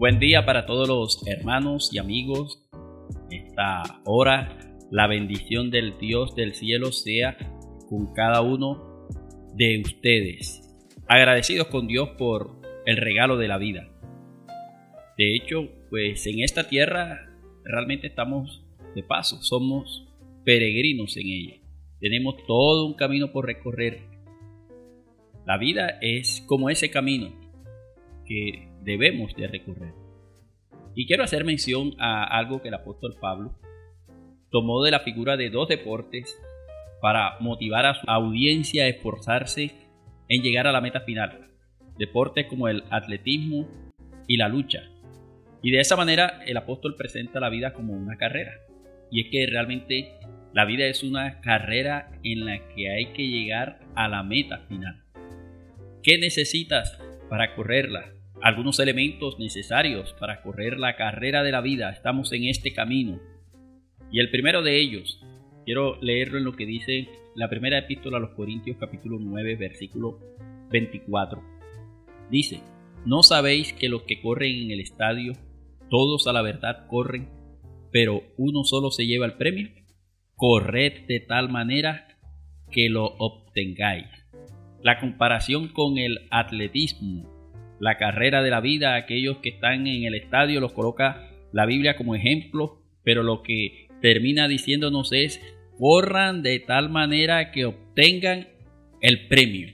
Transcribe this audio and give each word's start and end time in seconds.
Buen 0.00 0.18
día 0.18 0.46
para 0.46 0.64
todos 0.64 0.88
los 0.88 1.26
hermanos 1.26 1.90
y 1.92 1.98
amigos. 1.98 2.66
Esta 3.30 4.00
hora, 4.06 4.56
la 4.90 5.06
bendición 5.06 5.70
del 5.70 5.98
Dios 5.98 6.34
del 6.34 6.54
cielo 6.54 6.90
sea 6.90 7.36
con 7.86 8.14
cada 8.14 8.40
uno 8.40 9.06
de 9.56 9.82
ustedes. 9.84 10.62
Agradecidos 11.06 11.66
con 11.66 11.86
Dios 11.86 12.08
por 12.16 12.62
el 12.86 12.96
regalo 12.96 13.36
de 13.36 13.48
la 13.48 13.58
vida. 13.58 13.90
De 15.18 15.36
hecho, 15.36 15.68
pues 15.90 16.26
en 16.26 16.44
esta 16.44 16.66
tierra 16.66 17.28
realmente 17.62 18.06
estamos 18.06 18.64
de 18.94 19.02
paso, 19.02 19.42
somos 19.42 20.08
peregrinos 20.46 21.14
en 21.18 21.26
ella. 21.26 21.56
Tenemos 22.00 22.36
todo 22.46 22.86
un 22.86 22.94
camino 22.94 23.32
por 23.32 23.44
recorrer. 23.44 24.00
La 25.46 25.58
vida 25.58 25.98
es 26.00 26.42
como 26.46 26.70
ese 26.70 26.90
camino 26.90 27.38
que 28.24 28.69
debemos 28.82 29.34
de 29.34 29.48
recorrer. 29.48 29.94
Y 30.94 31.06
quiero 31.06 31.24
hacer 31.24 31.44
mención 31.44 31.94
a 31.98 32.24
algo 32.24 32.62
que 32.62 32.68
el 32.68 32.74
apóstol 32.74 33.16
Pablo 33.20 33.54
tomó 34.50 34.82
de 34.82 34.90
la 34.90 35.00
figura 35.00 35.36
de 35.36 35.50
dos 35.50 35.68
deportes 35.68 36.38
para 37.00 37.38
motivar 37.40 37.86
a 37.86 37.94
su 37.94 38.08
audiencia 38.10 38.84
a 38.84 38.88
esforzarse 38.88 39.70
en 40.28 40.42
llegar 40.42 40.66
a 40.66 40.72
la 40.72 40.80
meta 40.80 41.00
final. 41.00 41.48
Deportes 41.96 42.46
como 42.46 42.68
el 42.68 42.84
atletismo 42.90 43.68
y 44.26 44.36
la 44.36 44.48
lucha. 44.48 44.82
Y 45.62 45.70
de 45.70 45.80
esa 45.80 45.96
manera 45.96 46.40
el 46.46 46.56
apóstol 46.56 46.96
presenta 46.96 47.40
la 47.40 47.50
vida 47.50 47.72
como 47.72 47.92
una 47.92 48.16
carrera. 48.16 48.52
Y 49.10 49.22
es 49.22 49.30
que 49.30 49.46
realmente 49.46 50.12
la 50.52 50.64
vida 50.64 50.86
es 50.86 51.02
una 51.02 51.40
carrera 51.40 52.10
en 52.22 52.44
la 52.44 52.68
que 52.74 52.90
hay 52.90 53.12
que 53.12 53.26
llegar 53.26 53.80
a 53.94 54.08
la 54.08 54.22
meta 54.22 54.58
final. 54.68 55.02
¿Qué 56.02 56.18
necesitas 56.18 56.98
para 57.28 57.54
correrla? 57.54 58.12
Algunos 58.42 58.78
elementos 58.80 59.38
necesarios 59.38 60.14
para 60.14 60.42
correr 60.42 60.78
la 60.78 60.96
carrera 60.96 61.42
de 61.42 61.52
la 61.52 61.60
vida. 61.60 61.90
Estamos 61.90 62.32
en 62.32 62.44
este 62.44 62.72
camino. 62.72 63.20
Y 64.10 64.20
el 64.20 64.30
primero 64.30 64.62
de 64.62 64.80
ellos, 64.80 65.22
quiero 65.64 66.00
leerlo 66.00 66.38
en 66.38 66.44
lo 66.44 66.52
que 66.52 66.66
dice 66.66 67.08
la 67.34 67.48
primera 67.48 67.78
epístola 67.78 68.16
a 68.16 68.20
los 68.20 68.30
Corintios 68.30 68.76
capítulo 68.78 69.18
9 69.20 69.56
versículo 69.56 70.18
24. 70.70 71.42
Dice, 72.30 72.60
¿no 73.04 73.22
sabéis 73.22 73.72
que 73.72 73.88
los 73.88 74.02
que 74.02 74.20
corren 74.20 74.52
en 74.52 74.70
el 74.70 74.80
estadio, 74.80 75.32
todos 75.90 76.26
a 76.26 76.32
la 76.32 76.42
verdad 76.42 76.86
corren, 76.88 77.28
pero 77.92 78.22
uno 78.36 78.64
solo 78.64 78.90
se 78.90 79.06
lleva 79.06 79.26
el 79.26 79.34
premio? 79.34 79.68
corred 80.40 81.06
de 81.06 81.20
tal 81.20 81.50
manera 81.50 82.08
que 82.70 82.88
lo 82.88 83.04
obtengáis. 83.04 84.06
La 84.82 84.98
comparación 84.98 85.68
con 85.68 85.98
el 85.98 86.28
atletismo, 86.30 87.28
la 87.80 87.96
carrera 87.96 88.42
de 88.42 88.50
la 88.50 88.60
vida, 88.60 88.94
aquellos 88.94 89.38
que 89.38 89.48
están 89.48 89.86
en 89.86 90.04
el 90.04 90.14
estadio 90.14 90.60
los 90.60 90.72
coloca 90.72 91.28
la 91.52 91.66
Biblia 91.66 91.96
como 91.96 92.14
ejemplo, 92.14 92.82
pero 93.02 93.24
lo 93.24 93.42
que 93.42 93.88
termina 94.00 94.46
diciéndonos 94.46 95.12
es, 95.12 95.40
corran 95.78 96.42
de 96.42 96.60
tal 96.60 96.90
manera 96.90 97.50
que 97.50 97.64
obtengan 97.64 98.48
el 99.00 99.26
premio. 99.26 99.68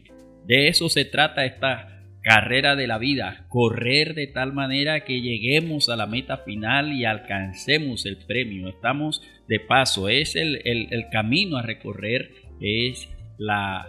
De 0.46 0.68
eso 0.68 0.88
se 0.88 1.04
trata 1.04 1.44
esta 1.44 1.96
carrera 2.22 2.74
de 2.74 2.88
la 2.88 2.98
vida, 2.98 3.46
correr 3.48 4.14
de 4.14 4.26
tal 4.26 4.52
manera 4.52 5.04
que 5.04 5.20
lleguemos 5.20 5.88
a 5.88 5.96
la 5.96 6.06
meta 6.06 6.38
final 6.38 6.92
y 6.92 7.04
alcancemos 7.04 8.04
el 8.04 8.16
premio. 8.16 8.68
Estamos 8.68 9.22
de 9.48 9.60
paso, 9.60 10.08
es 10.08 10.34
el, 10.34 11.06
camino 11.12 11.56
a 11.56 11.62
recorrer, 11.62 12.32
es 12.60 13.08
la 13.38 13.88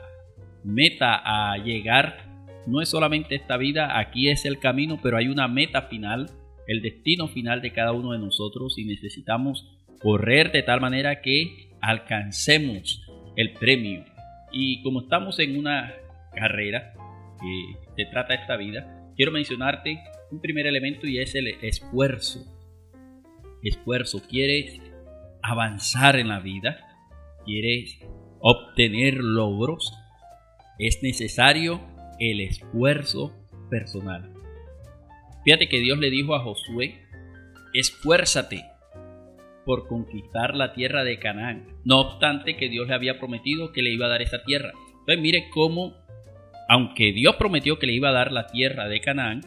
meta 0.63 1.21
a 1.23 1.57
llegar. 1.57 2.26
No 2.67 2.81
es 2.81 2.89
solamente 2.89 3.35
esta 3.35 3.55
vida, 3.55 3.97
aquí 3.97 4.29
es 4.29 4.43
el 4.43 4.59
camino, 4.59 4.99
pero 5.01 5.15
hay 5.15 5.29
una 5.29 5.47
meta 5.47 5.83
final, 5.83 6.29
el 6.67 6.81
destino 6.81 7.29
final 7.29 7.61
de 7.61 7.71
cada 7.71 7.93
uno 7.93 8.11
de 8.11 8.19
nosotros 8.19 8.77
y 8.77 8.83
necesitamos 8.83 9.65
correr 10.01 10.51
de 10.51 10.63
tal 10.63 10.81
manera 10.81 11.21
que 11.21 11.69
alcancemos 11.79 13.01
el 13.37 13.53
premio. 13.53 14.03
Y 14.51 14.83
como 14.83 15.01
estamos 15.01 15.39
en 15.39 15.57
una 15.57 15.93
carrera, 16.35 16.93
que 17.39 17.77
se 17.95 18.11
trata 18.11 18.33
esta 18.33 18.57
vida, 18.57 19.11
quiero 19.15 19.31
mencionarte 19.31 19.99
un 20.29 20.41
primer 20.41 20.67
elemento 20.67 21.07
y 21.07 21.19
es 21.19 21.35
el 21.35 21.47
esfuerzo. 21.47 22.41
Esfuerzo, 23.63 24.21
quieres 24.27 24.81
avanzar 25.41 26.17
en 26.17 26.27
la 26.27 26.41
vida, 26.41 26.77
quieres 27.45 27.99
obtener 28.39 29.15
logros, 29.15 29.93
es 30.79 31.01
necesario 31.01 31.96
el 32.19 32.41
esfuerzo 32.41 33.33
personal. 33.69 34.33
Fíjate 35.43 35.69
que 35.69 35.79
Dios 35.79 35.97
le 35.97 36.09
dijo 36.09 36.35
a 36.35 36.41
Josué, 36.41 37.01
esfuérzate 37.73 38.65
por 39.65 39.87
conquistar 39.87 40.55
la 40.55 40.73
tierra 40.73 41.03
de 41.03 41.19
Canaán, 41.19 41.67
no 41.83 41.99
obstante 41.99 42.55
que 42.55 42.69
Dios 42.69 42.87
le 42.87 42.95
había 42.95 43.19
prometido 43.19 43.71
que 43.71 43.81
le 43.81 43.91
iba 43.91 44.05
a 44.05 44.09
dar 44.09 44.21
esa 44.21 44.43
tierra. 44.43 44.71
Entonces 44.99 45.19
mire 45.19 45.49
cómo 45.53 45.93
aunque 46.67 47.13
Dios 47.13 47.35
prometió 47.37 47.79
que 47.79 47.87
le 47.87 47.93
iba 47.93 48.09
a 48.09 48.13
dar 48.13 48.31
la 48.31 48.47
tierra 48.47 48.87
de 48.87 48.99
Canaán, 48.99 49.41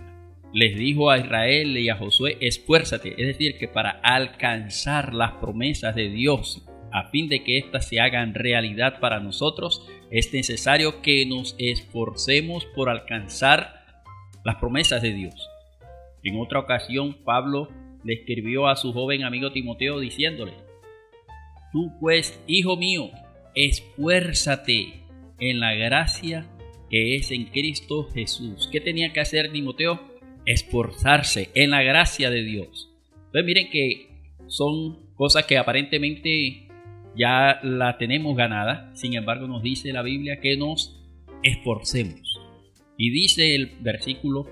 les 0.53 0.77
dijo 0.77 1.11
a 1.11 1.19
Israel 1.19 1.77
y 1.77 1.89
a 1.89 1.97
Josué, 1.97 2.39
esfuérzate, 2.41 3.11
es 3.11 3.27
decir, 3.27 3.57
que 3.59 3.69
para 3.69 3.91
alcanzar 3.91 5.15
las 5.15 5.33
promesas 5.33 5.95
de 5.95 6.09
Dios, 6.09 6.67
a 6.93 7.09
fin 7.11 7.29
de 7.29 7.45
que 7.45 7.59
éstas 7.59 7.87
se 7.87 8.01
hagan 8.01 8.35
realidad 8.35 8.99
para 9.01 9.21
nosotros, 9.21 9.89
es 10.11 10.33
necesario 10.33 11.03
que 11.03 11.25
nos 11.27 11.55
esforcemos 11.59 12.65
por 12.75 12.89
alcanzar 12.89 14.05
las 14.45 14.57
promesas 14.57 15.03
de 15.03 15.13
Dios. 15.13 15.49
En 16.23 16.39
otra 16.39 16.59
ocasión, 16.59 17.15
Pablo 17.25 17.69
le 18.05 18.15
escribió 18.15 18.67
a 18.69 18.77
su 18.77 18.93
joven 18.93 19.25
amigo 19.25 19.53
Timoteo 19.53 20.01
diciéndole, 20.01 20.53
Tú 21.73 21.93
pues, 22.01 22.43
hijo 22.47 22.77
mío, 22.77 23.11
esfuérzate 23.55 25.05
en 25.39 25.61
la 25.61 25.75
gracia 25.75 26.47
que 26.91 27.15
es 27.15 27.31
en 27.31 27.45
Cristo 27.47 28.09
Jesús. 28.13 28.69
¿Qué 28.71 28.81
tenía 28.81 29.13
que 29.13 29.21
hacer 29.21 29.53
Timoteo? 29.53 30.01
Esforzarse 30.45 31.51
en 31.55 31.71
la 31.71 31.83
gracia 31.83 32.31
de 32.31 32.43
Dios. 32.43 32.91
Entonces 33.15 33.45
miren 33.45 33.71
que 33.71 34.09
son 34.49 35.15
cosas 35.15 35.47
que 35.47 35.57
aparentemente 35.57 36.67
ya 37.17 37.61
la 37.63 37.99
tenemos 37.99 38.37
ganada, 38.37 38.91
sin 38.95 39.15
embargo 39.15 39.47
nos 39.47 39.63
dice 39.63 39.93
la 39.93 40.03
Biblia 40.03 40.41
que 40.41 40.57
nos 40.57 41.01
esforcemos. 41.43 42.41
Y 42.97 43.11
dice 43.11 43.55
el 43.55 43.79
versículo 43.81 44.47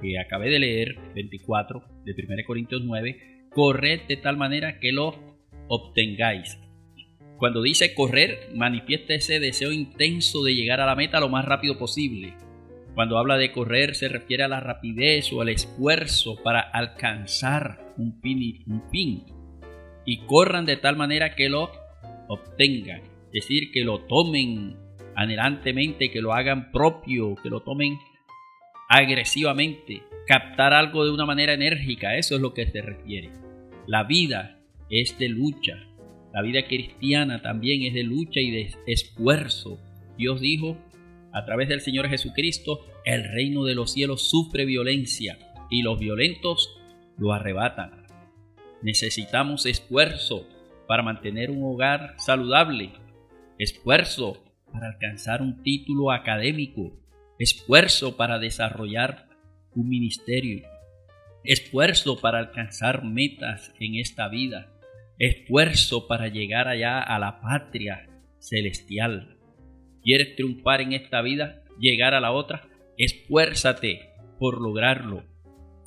que 0.00 0.18
acabé 0.18 0.50
de 0.50 0.60
leer, 0.60 0.96
24 1.14 1.82
de 2.04 2.12
1 2.12 2.42
Corintios 2.46 2.82
9, 2.84 3.48
corred 3.50 4.02
de 4.06 4.16
tal 4.16 4.36
manera 4.36 4.78
que 4.78 4.92
lo 4.92 5.14
obtengáis. 5.68 6.58
Cuando 7.38 7.62
dice 7.62 7.94
correr, 7.94 8.50
manifiesta 8.54 9.14
ese 9.14 9.38
deseo 9.38 9.72
intenso 9.72 10.42
de 10.42 10.54
llegar 10.54 10.80
a 10.80 10.86
la 10.86 10.96
meta 10.96 11.20
lo 11.20 11.28
más 11.28 11.44
rápido 11.44 11.78
posible. 11.78 12.34
Cuando 12.94 13.16
habla 13.16 13.36
de 13.36 13.52
correr 13.52 13.94
se 13.94 14.08
refiere 14.08 14.42
a 14.42 14.48
la 14.48 14.58
rapidez 14.58 15.32
o 15.32 15.40
al 15.40 15.50
esfuerzo 15.50 16.36
para 16.42 16.60
alcanzar 16.60 17.94
un 17.96 18.20
fin, 18.20 18.64
un 18.66 18.82
fin. 18.90 19.24
Y 20.04 20.18
corran 20.26 20.66
de 20.66 20.76
tal 20.76 20.96
manera 20.96 21.36
que 21.36 21.48
lo 21.48 21.70
obtengan. 22.28 23.02
Es 23.32 23.42
decir, 23.42 23.70
que 23.72 23.84
lo 23.84 24.00
tomen 24.06 24.76
anhelantemente, 25.14 26.10
que 26.10 26.22
lo 26.22 26.32
hagan 26.32 26.70
propio, 26.70 27.34
que 27.42 27.50
lo 27.50 27.60
tomen 27.60 27.98
agresivamente. 28.88 30.02
Captar 30.26 30.72
algo 30.72 31.04
de 31.04 31.10
una 31.10 31.26
manera 31.26 31.54
enérgica, 31.54 32.16
eso 32.16 32.36
es 32.36 32.40
lo 32.40 32.54
que 32.54 32.66
se 32.66 32.82
refiere. 32.82 33.30
La 33.86 34.04
vida 34.04 34.60
es 34.90 35.18
de 35.18 35.28
lucha, 35.28 35.88
la 36.32 36.42
vida 36.42 36.66
cristiana 36.66 37.40
también 37.40 37.82
es 37.82 37.94
de 37.94 38.02
lucha 38.02 38.40
y 38.40 38.50
de 38.50 38.70
esfuerzo. 38.86 39.80
Dios 40.16 40.40
dijo 40.40 40.76
a 41.32 41.44
través 41.44 41.68
del 41.68 41.80
Señor 41.80 42.08
Jesucristo, 42.08 42.86
el 43.04 43.24
reino 43.24 43.64
de 43.64 43.74
los 43.74 43.92
cielos 43.92 44.28
sufre 44.28 44.64
violencia 44.64 45.38
y 45.70 45.82
los 45.82 45.98
violentos 45.98 46.78
lo 47.16 47.32
arrebatan. 47.32 48.06
Necesitamos 48.82 49.66
esfuerzo 49.66 50.48
para 50.88 51.02
mantener 51.02 51.50
un 51.50 51.62
hogar 51.62 52.14
saludable, 52.16 52.92
esfuerzo 53.58 54.42
para 54.72 54.88
alcanzar 54.88 55.42
un 55.42 55.62
título 55.62 56.10
académico, 56.10 56.98
esfuerzo 57.38 58.16
para 58.16 58.38
desarrollar 58.38 59.28
un 59.74 59.88
ministerio, 59.88 60.66
esfuerzo 61.44 62.20
para 62.20 62.38
alcanzar 62.38 63.04
metas 63.04 63.72
en 63.78 63.96
esta 63.96 64.28
vida, 64.28 64.72
esfuerzo 65.18 66.08
para 66.08 66.28
llegar 66.28 66.68
allá 66.68 67.00
a 67.00 67.18
la 67.18 67.40
patria 67.42 68.08
celestial. 68.38 69.36
¿Quieres 70.02 70.36
triunfar 70.36 70.80
en 70.80 70.94
esta 70.94 71.20
vida? 71.20 71.62
¿Llegar 71.78 72.14
a 72.14 72.20
la 72.20 72.32
otra? 72.32 72.66
Esfuérzate 72.96 74.08
por 74.38 74.60
lograrlo. 74.60 75.22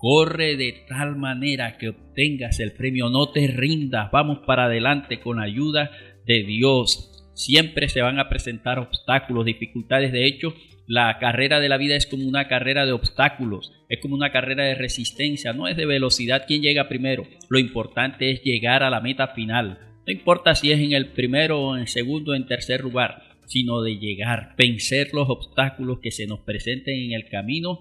Corre 0.02 0.56
de 0.56 0.84
tal 0.90 1.16
manera 1.16 1.78
que 1.78 1.90
obtengas 1.90 2.60
el 2.60 2.74
premio. 2.74 3.10
No 3.10 3.32
te 3.32 3.46
rindas. 3.46 4.10
Vamos 4.12 4.40
para 4.48 4.66
adelante 4.66 5.20
con 5.20 5.40
ayuda 5.40 5.92
de 6.26 6.44
Dios. 6.44 7.30
Siempre 7.36 7.88
se 7.88 8.02
van 8.02 8.20
a 8.20 8.28
presentar 8.28 8.80
obstáculos, 8.80 9.46
dificultades. 9.46 10.12
De 10.12 10.26
hecho, 10.26 10.56
La 10.94 11.20
carrera 11.20 11.62
de 11.62 11.70
la 11.70 11.78
vida 11.78 11.96
es 11.96 12.06
como 12.06 12.28
una 12.28 12.50
carrera 12.50 12.86
de 12.86 12.92
obstáculos, 12.92 13.72
es 13.88 14.00
como 14.02 14.16
una 14.16 14.32
carrera 14.32 14.66
de 14.66 14.76
resistencia, 14.76 15.54
no 15.54 15.70
es 15.70 15.78
de 15.78 15.86
velocidad 15.86 16.44
quien 16.46 16.62
llega 16.62 16.90
primero. 16.90 17.26
Lo 17.50 17.60
importante 17.60 18.30
es 18.30 18.44
llegar 18.44 18.84
a 18.84 18.90
la 18.90 19.00
meta 19.00 19.30
final. 19.30 19.80
No 20.06 20.12
importa 20.12 20.54
si 20.54 20.72
es 20.72 20.82
en 20.82 20.92
el 20.92 21.14
primero, 21.14 21.78
en 21.78 21.88
segundo 21.88 22.32
o 22.32 22.36
en 22.36 22.46
tercer 22.46 22.82
lugar, 22.82 23.24
sino 23.46 23.82
de 23.82 24.00
llegar, 24.00 24.54
vencer 24.58 25.14
los 25.14 25.30
obstáculos 25.30 26.00
que 26.02 26.12
se 26.12 26.28
nos 26.28 26.42
presenten 26.42 27.00
en 27.00 27.14
el 27.14 27.30
camino 27.30 27.80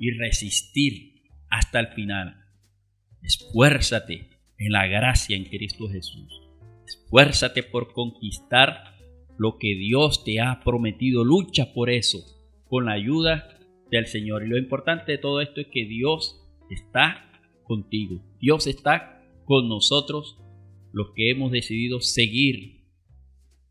y 0.00 0.10
resistir 0.12 1.22
hasta 1.50 1.78
el 1.78 1.88
final. 1.88 2.46
Esfuérzate 3.22 4.30
en 4.58 4.72
la 4.72 4.86
gracia 4.86 5.36
en 5.36 5.44
Cristo 5.44 5.88
Jesús. 5.88 6.40
Esfuérzate 6.86 7.62
por 7.62 7.92
conquistar 7.92 8.96
lo 9.38 9.58
que 9.58 9.76
Dios 9.76 10.24
te 10.24 10.40
ha 10.40 10.60
prometido. 10.64 11.22
Lucha 11.22 11.72
por 11.74 11.90
eso 11.90 12.18
con 12.66 12.86
la 12.86 12.92
ayuda 12.92 13.58
del 13.90 14.06
Señor. 14.06 14.44
Y 14.44 14.48
lo 14.48 14.56
importante 14.56 15.12
de 15.12 15.18
todo 15.18 15.42
esto 15.42 15.60
es 15.60 15.66
que 15.68 15.84
Dios 15.84 16.40
está 16.70 17.30
contigo. 17.64 18.22
Dios 18.40 18.66
está 18.66 19.22
con 19.44 19.68
nosotros 19.68 20.38
los 20.92 21.12
que 21.14 21.30
hemos 21.30 21.52
decidido 21.52 22.00
seguir 22.00 22.86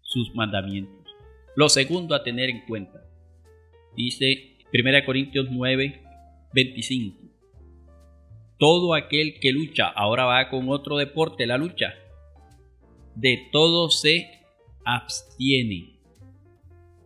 sus 0.01 0.33
mandamientos. 0.35 1.07
Lo 1.55 1.69
segundo 1.69 2.13
a 2.13 2.23
tener 2.23 2.49
en 2.49 2.65
cuenta, 2.65 3.01
dice 3.95 4.57
1 4.73 5.05
Corintios 5.05 5.47
9, 5.49 6.03
25. 6.53 7.17
Todo 8.57 8.93
aquel 8.93 9.39
que 9.39 9.51
lucha, 9.51 9.87
ahora 9.87 10.25
va 10.25 10.49
con 10.49 10.69
otro 10.69 10.97
deporte, 10.97 11.47
la 11.47 11.57
lucha, 11.57 11.93
de 13.15 13.47
todo 13.51 13.89
se 13.89 14.29
abstiene. 14.85 15.99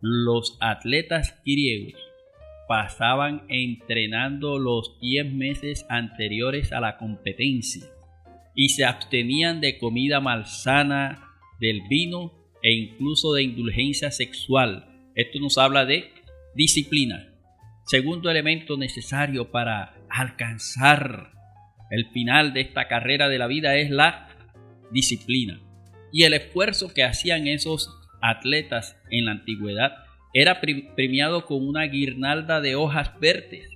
Los 0.02 0.58
atletas 0.60 1.40
griegos 1.46 2.00
pasaban 2.68 3.46
entrenando 3.50 4.58
los 4.58 5.00
10 5.00 5.34
meses 5.34 5.86
anteriores 5.90 6.72
a 6.72 6.80
la 6.80 6.98
competencia 6.98 7.86
y 8.56 8.70
se 8.70 8.86
abstenían 8.86 9.62
de 9.62 9.78
comida 9.78 10.20
malsana, 10.20 11.30
del 11.60 11.82
vino 11.90 12.32
e 12.62 12.74
incluso 12.74 13.34
de 13.34 13.44
indulgencia 13.44 14.12
sexual. 14.12 15.12
Esto 15.16 15.40
nos 15.40 15.58
habla 15.58 15.86
de 15.86 16.12
disciplina. 16.56 17.33
Segundo 17.86 18.30
elemento 18.30 18.78
necesario 18.78 19.52
para 19.52 19.96
alcanzar 20.10 21.32
el 21.90 22.10
final 22.12 22.54
de 22.54 22.62
esta 22.62 22.88
carrera 22.88 23.28
de 23.28 23.38
la 23.38 23.48
vida 23.48 23.76
es 23.76 23.90
la 23.90 24.30
disciplina. 24.92 25.60
Y 26.12 26.24
el 26.24 26.34
esfuerzo 26.34 26.94
que 26.94 27.04
hacían 27.04 27.48
esos 27.48 27.90
atletas 28.22 28.96
en 29.10 29.26
la 29.26 29.32
antigüedad 29.32 29.92
era 30.34 30.62
premiado 30.62 31.46
con 31.46 31.68
una 31.68 31.84
guirnalda 31.84 32.62
de 32.62 32.76
hojas 32.76 33.12
verdes, 33.20 33.68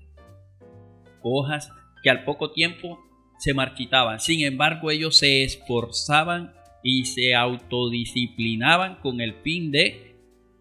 hojas 1.22 1.72
que 2.02 2.10
al 2.10 2.24
poco 2.24 2.52
tiempo 2.52 3.00
se 3.38 3.54
marchitaban. 3.54 4.20
Sin 4.20 4.44
embargo, 4.44 4.90
ellos 4.90 5.18
se 5.18 5.44
esforzaban 5.44 6.54
y 6.84 7.06
se 7.06 7.36
autodisciplinaban 7.36 8.96
con 9.02 9.20
el 9.22 9.36
fin 9.44 9.72
de 9.72 10.07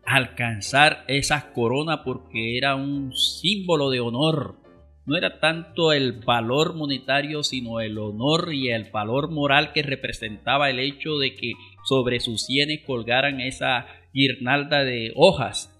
alcanzar 0.06 1.04
esa 1.08 1.52
corona 1.52 2.04
porque 2.04 2.56
era 2.56 2.76
un 2.76 3.12
símbolo 3.14 3.90
de 3.90 4.00
honor. 4.00 4.56
No 5.04 5.16
era 5.16 5.40
tanto 5.40 5.92
el 5.92 6.12
valor 6.12 6.74
monetario, 6.74 7.42
sino 7.42 7.80
el 7.80 7.98
honor 7.98 8.52
y 8.52 8.70
el 8.70 8.90
valor 8.90 9.30
moral 9.30 9.72
que 9.72 9.82
representaba 9.82 10.70
el 10.70 10.78
hecho 10.78 11.18
de 11.18 11.34
que 11.34 11.52
sobre 11.84 12.20
sus 12.20 12.44
sienes 12.44 12.82
colgaran 12.84 13.40
esa 13.40 13.86
guirnalda 14.12 14.84
de 14.84 15.12
hojas. 15.14 15.72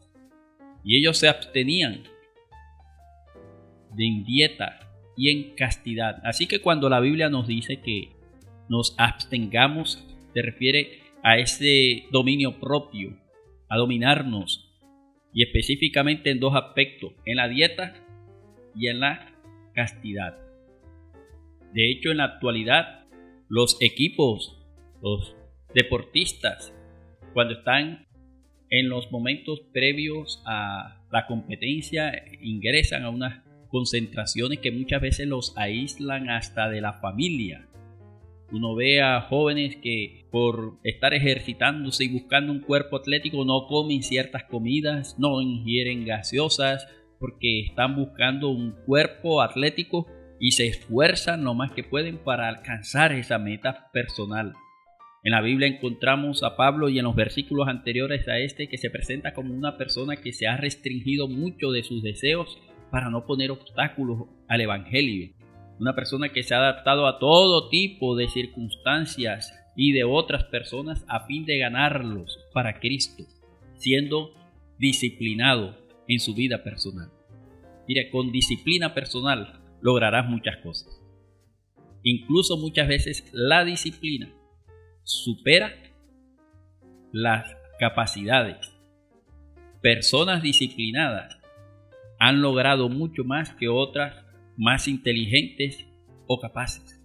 Y 0.84 0.98
ellos 0.98 1.18
se 1.18 1.28
abstenían 1.28 2.04
de 3.94 4.22
dieta 4.24 4.80
y 5.16 5.30
en 5.30 5.54
castidad. 5.56 6.20
Así 6.24 6.46
que 6.46 6.60
cuando 6.60 6.88
la 6.88 7.00
Biblia 7.00 7.28
nos 7.28 7.46
dice 7.46 7.80
que 7.80 8.10
nos 8.68 8.94
abstengamos, 8.98 10.04
se 10.34 10.42
refiere 10.42 11.00
a 11.22 11.38
ese 11.38 12.04
dominio 12.12 12.60
propio, 12.60 13.16
a 13.68 13.76
dominarnos, 13.76 14.72
y 15.32 15.42
específicamente 15.42 16.30
en 16.30 16.40
dos 16.40 16.54
aspectos, 16.54 17.12
en 17.24 17.36
la 17.36 17.48
dieta 17.48 17.94
y 18.74 18.88
en 18.88 19.00
la 19.00 19.32
castidad. 19.74 20.38
De 21.72 21.90
hecho, 21.90 22.10
en 22.10 22.18
la 22.18 22.24
actualidad, 22.24 23.04
los 23.48 23.76
equipos, 23.80 24.58
los 25.02 25.36
deportistas, 25.74 26.74
cuando 27.34 27.54
están 27.54 28.06
en 28.70 28.88
los 28.88 29.12
momentos 29.12 29.60
previos 29.72 30.42
a 30.46 31.04
la 31.12 31.26
competencia, 31.26 32.12
ingresan 32.40 33.04
a 33.04 33.10
unas 33.10 33.44
concentraciones 33.68 34.60
que 34.60 34.72
muchas 34.72 35.02
veces 35.02 35.28
los 35.28 35.56
aíslan 35.58 36.30
hasta 36.30 36.70
de 36.70 36.80
la 36.80 36.94
familia. 36.94 37.68
Uno 38.52 38.74
ve 38.74 39.02
a 39.02 39.22
jóvenes 39.22 39.76
que 39.76 40.26
por 40.30 40.78
estar 40.84 41.14
ejercitándose 41.14 42.04
y 42.04 42.08
buscando 42.08 42.52
un 42.52 42.60
cuerpo 42.60 42.96
atlético 42.96 43.44
no 43.44 43.66
comen 43.66 44.02
ciertas 44.02 44.44
comidas, 44.44 45.16
no 45.18 45.40
ingieren 45.40 46.04
gaseosas, 46.04 46.86
porque 47.18 47.60
están 47.60 47.96
buscando 47.96 48.48
un 48.48 48.72
cuerpo 48.86 49.42
atlético 49.42 50.06
y 50.38 50.52
se 50.52 50.66
esfuerzan 50.66 51.44
lo 51.44 51.54
más 51.54 51.72
que 51.72 51.82
pueden 51.82 52.18
para 52.18 52.48
alcanzar 52.48 53.12
esa 53.12 53.38
meta 53.38 53.88
personal. 53.92 54.52
En 55.24 55.32
la 55.32 55.40
Biblia 55.40 55.66
encontramos 55.66 56.44
a 56.44 56.56
Pablo 56.56 56.88
y 56.88 56.98
en 56.98 57.04
los 57.04 57.16
versículos 57.16 57.66
anteriores 57.66 58.28
a 58.28 58.38
este 58.38 58.68
que 58.68 58.78
se 58.78 58.90
presenta 58.90 59.34
como 59.34 59.54
una 59.54 59.76
persona 59.76 60.16
que 60.16 60.32
se 60.32 60.46
ha 60.46 60.56
restringido 60.56 61.26
mucho 61.26 61.72
de 61.72 61.82
sus 61.82 62.02
deseos 62.02 62.60
para 62.92 63.10
no 63.10 63.26
poner 63.26 63.50
obstáculos 63.50 64.28
al 64.46 64.60
Evangelio. 64.60 65.35
Una 65.78 65.94
persona 65.94 66.30
que 66.30 66.42
se 66.42 66.54
ha 66.54 66.58
adaptado 66.58 67.06
a 67.06 67.18
todo 67.18 67.68
tipo 67.68 68.16
de 68.16 68.28
circunstancias 68.28 69.52
y 69.76 69.92
de 69.92 70.04
otras 70.04 70.44
personas 70.44 71.04
a 71.08 71.26
fin 71.26 71.44
de 71.44 71.58
ganarlos 71.58 72.38
para 72.52 72.80
Cristo, 72.80 73.24
siendo 73.76 74.32
disciplinado 74.78 75.76
en 76.08 76.20
su 76.20 76.34
vida 76.34 76.62
personal. 76.62 77.10
Mire, 77.86 78.10
con 78.10 78.32
disciplina 78.32 78.94
personal 78.94 79.60
lograrás 79.80 80.28
muchas 80.28 80.56
cosas. 80.58 81.00
Incluso 82.02 82.56
muchas 82.56 82.88
veces 82.88 83.30
la 83.32 83.64
disciplina 83.64 84.32
supera 85.02 85.74
las 87.12 87.56
capacidades. 87.78 88.72
Personas 89.82 90.42
disciplinadas 90.42 91.38
han 92.18 92.40
logrado 92.40 92.88
mucho 92.88 93.24
más 93.24 93.54
que 93.54 93.68
otras 93.68 94.25
más 94.56 94.88
inteligentes 94.88 95.86
o 96.26 96.40
capaces. 96.40 97.02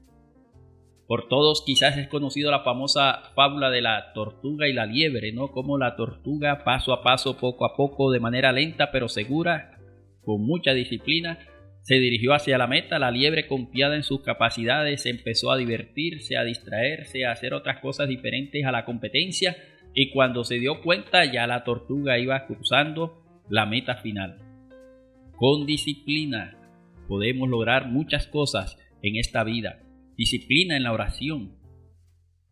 Por 1.07 1.27
todos 1.27 1.63
quizás 1.65 1.97
es 1.97 2.07
conocido 2.07 2.51
la 2.51 2.63
famosa 2.63 3.21
fábula 3.35 3.69
de 3.69 3.81
la 3.81 4.13
tortuga 4.13 4.69
y 4.69 4.73
la 4.73 4.85
liebre, 4.85 5.33
¿no? 5.33 5.51
Como 5.51 5.77
la 5.77 5.97
tortuga 5.97 6.63
paso 6.63 6.93
a 6.93 7.03
paso, 7.03 7.37
poco 7.37 7.65
a 7.65 7.75
poco, 7.75 8.11
de 8.11 8.21
manera 8.21 8.53
lenta 8.53 8.91
pero 8.91 9.09
segura, 9.09 9.77
con 10.21 10.45
mucha 10.45 10.71
disciplina, 10.73 11.39
se 11.81 11.95
dirigió 11.95 12.33
hacia 12.33 12.57
la 12.57 12.67
meta. 12.67 12.97
La 12.97 13.11
liebre, 13.11 13.47
confiada 13.47 13.97
en 13.97 14.03
sus 14.03 14.21
capacidades, 14.21 15.05
empezó 15.05 15.51
a 15.51 15.57
divertirse, 15.57 16.37
a 16.37 16.43
distraerse, 16.43 17.25
a 17.25 17.31
hacer 17.31 17.53
otras 17.53 17.79
cosas 17.81 18.07
diferentes 18.07 18.65
a 18.65 18.71
la 18.71 18.85
competencia 18.85 19.57
y 19.93 20.11
cuando 20.11 20.45
se 20.45 20.59
dio 20.59 20.81
cuenta 20.81 21.25
ya 21.25 21.45
la 21.47 21.65
tortuga 21.65 22.19
iba 22.19 22.45
cruzando 22.45 23.43
la 23.49 23.65
meta 23.65 23.97
final. 23.97 24.37
Con 25.35 25.65
disciplina 25.65 26.57
podemos 27.11 27.49
lograr 27.49 27.91
muchas 27.91 28.25
cosas 28.25 28.77
en 29.01 29.17
esta 29.17 29.43
vida. 29.43 29.83
Disciplina 30.15 30.77
en 30.77 30.83
la 30.83 30.93
oración. 30.93 31.57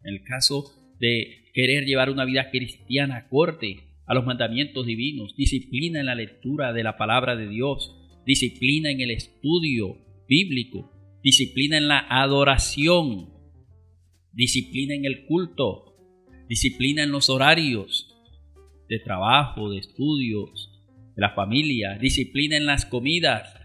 En 0.04 0.16
el 0.16 0.24
caso 0.26 0.66
de 1.00 1.46
querer 1.54 1.86
llevar 1.86 2.10
una 2.10 2.26
vida 2.26 2.52
cristiana 2.52 3.30
corte 3.30 3.78
a 4.06 4.14
los 4.14 4.26
mandamientos 4.26 4.86
divinos. 4.86 5.34
Disciplina 5.38 6.02
en 6.02 6.08
la 6.08 6.16
lectura 6.16 6.74
de 6.74 6.84
la 6.84 6.98
palabra 6.98 7.38
de 7.38 7.48
Dios. 7.48 7.96
Disciplina 8.26 8.92
en 8.92 9.00
el 9.00 9.12
estudio 9.12 9.96
bíblico. 10.28 10.92
Disciplina 11.24 11.78
en 11.78 11.88
la 11.88 12.06
adoración. 12.10 13.30
Disciplina 14.34 14.94
en 14.94 15.06
el 15.06 15.26
culto. 15.26 15.96
Disciplina 16.50 17.04
en 17.04 17.12
los 17.12 17.30
horarios 17.30 18.14
de 18.90 19.00
trabajo, 19.00 19.70
de 19.70 19.78
estudios, 19.78 20.84
la 21.16 21.30
familia, 21.34 21.98
disciplina 21.98 22.58
en 22.58 22.66
las 22.66 22.86
comidas, 22.86 23.59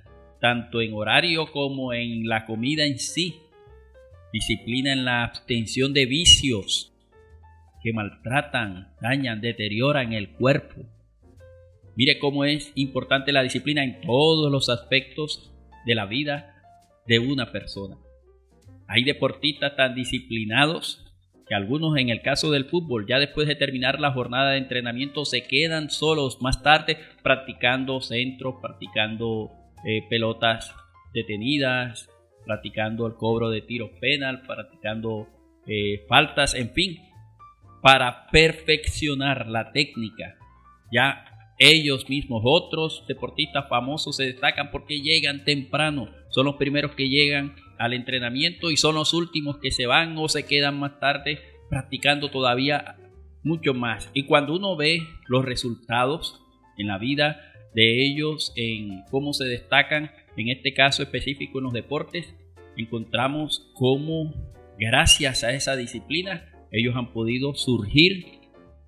tanto 0.45 0.83
en 0.83 0.93
horario 0.93 1.51
como 1.51 1.95
en 1.95 2.29
la 2.29 2.45
comida 2.45 2.85
en 2.85 2.99
sí, 2.99 3.41
disciplina 4.31 4.93
en 4.93 5.07
la 5.07 5.25
abstención 5.25 5.95
de 5.95 6.05
vicios 6.05 6.93
que 7.83 7.95
maltratan, 7.95 8.93
dañan, 9.01 9.41
deterioran 9.41 10.13
el 10.13 10.33
cuerpo. 10.33 10.83
Mire 11.97 12.19
cómo 12.19 12.45
es 12.45 12.73
importante 12.75 13.33
la 13.33 13.43
disciplina 13.43 13.85
en 13.85 14.03
todos 14.03 14.53
los 14.53 14.69
aspectos 14.69 15.51
de 15.87 15.95
la 15.95 16.05
vida 16.05 16.55
de 17.07 17.21
una 17.21 17.51
persona. 17.51 17.97
Hay 18.87 19.03
deportistas 19.03 19.77
tan 19.77 19.95
disciplinados 19.95 21.11
que 21.49 21.55
algunos 21.55 21.97
en 21.97 22.11
el 22.11 22.21
caso 22.21 22.51
del 22.51 22.67
fútbol, 22.67 23.07
ya 23.09 23.19
después 23.19 23.49
de 23.49 23.55
terminar 23.55 23.99
la 23.99 24.13
jornada 24.13 24.51
de 24.51 24.59
entrenamiento, 24.59 25.25
se 25.25 25.47
quedan 25.47 25.89
solos 25.89 26.43
más 26.43 26.63
tarde 26.63 26.99
practicando 27.23 28.03
centros, 28.03 28.57
practicando 28.61 29.64
eh, 29.85 30.07
pelotas 30.09 30.75
detenidas, 31.13 32.11
practicando 32.45 33.07
el 33.07 33.15
cobro 33.15 33.51
de 33.51 33.63
tiros 33.63 33.91
penal, 34.01 34.43
practicando 34.43 35.29
eh, 35.67 36.05
faltas, 36.09 36.55
en 36.55 36.71
fin, 36.71 36.99
para 37.83 38.27
perfeccionar 38.29 39.47
la 39.49 39.73
técnica. 39.73 40.37
Ya 40.93 41.25
ellos 41.59 42.09
mismos, 42.09 42.43
otros 42.45 43.05
deportistas 43.07 43.69
famosos 43.69 44.17
se 44.17 44.25
destacan 44.25 44.71
porque 44.71 45.01
llegan 45.01 45.45
temprano, 45.45 46.09
son 46.31 46.47
los 46.47 46.57
primeros 46.57 46.93
que 46.93 47.09
llegan 47.09 47.55
al 47.79 47.93
entrenamiento 47.93 48.71
y 48.71 48.77
son 48.77 48.97
los 48.97 49.15
últimos 49.15 49.59
que 49.59 49.71
se 49.71 49.87
van 49.87 50.17
o 50.19 50.29
se 50.29 50.47
quedan 50.47 50.79
más 50.79 50.99
tarde 50.99 51.41
practicando 51.71 52.31
todavía 52.31 52.97
mucho 53.43 53.75
más. 53.75 54.11
Y 54.15 54.25
cuando 54.25 54.55
uno 54.55 54.77
ve 54.77 55.01
los 55.29 55.45
resultados 55.45 56.41
en 56.77 56.89
la 56.89 56.99
vida 56.99 57.54
de 57.75 58.05
ellos, 58.05 58.53
en 58.57 59.03
cómo 59.11 59.33
se 59.33 59.45
destacan, 59.45 60.11
en 60.37 60.49
este 60.49 60.75
caso 60.75 61.03
específico 61.03 61.59
en 61.59 61.65
los 61.65 61.73
deportes, 61.73 62.35
encontramos 62.77 63.71
cómo 63.75 64.33
gracias 64.79 65.45
a 65.45 65.53
esa 65.53 65.77
disciplina 65.77 66.51
ellos 66.71 66.97
han 66.97 67.13
podido 67.13 67.55
surgir 67.55 68.41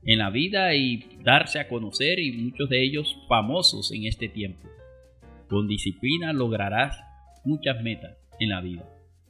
en 0.04 0.18
la 0.18 0.30
vida 0.30 0.74
y 0.74 1.04
darse 1.22 1.58
a 1.58 1.68
conocer 1.68 2.18
y 2.18 2.32
muchos 2.32 2.68
de 2.68 2.82
ellos 2.82 3.16
famosos 3.28 3.92
en 3.92 4.06
este 4.06 4.28
tiempo. 4.28 4.68
Con 5.48 5.68
disciplina 5.68 6.32
lograrás 6.32 6.96
muchas 7.44 7.82
metas 7.82 8.16
en 8.40 8.50
la 8.50 8.60
vida. 8.60 8.88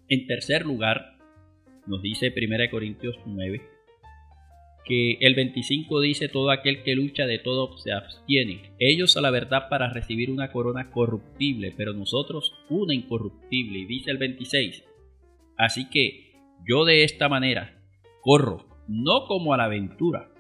En 0.09 0.27
tercer 0.27 0.65
lugar, 0.65 1.17
nos 1.87 2.03
dice 2.03 2.33
1 2.35 2.71
Corintios 2.71 3.17
9, 3.27 3.76
que 4.87 5.19
el 5.21 5.35
25 5.35 6.01
dice 6.01 6.29
todo 6.29 6.51
aquel 6.51 6.83
que 6.83 6.95
lucha 6.95 7.27
de 7.27 7.39
todo 7.39 7.77
se 7.77 7.93
abstiene. 7.93 8.73
Ellos 8.79 9.17
a 9.17 9.21
la 9.21 9.31
verdad 9.31 9.69
para 9.69 9.93
recibir 9.93 10.31
una 10.31 10.53
corona 10.53 10.91
corruptible, 10.91 11.75
pero 11.77 11.93
nosotros 11.93 12.55
una 12.71 12.95
incorruptible. 12.95 13.81
Y 13.81 13.85
dice 13.85 14.11
el 14.11 14.19
26, 14.19 14.85
así 15.59 15.91
que 15.91 16.33
yo 16.67 16.85
de 16.85 17.05
esta 17.05 17.29
manera 17.29 17.83
corro, 18.23 18.67
no 18.89 19.27
como 19.27 19.53
a 19.53 19.57
la 19.57 19.65
aventura. 19.65 20.31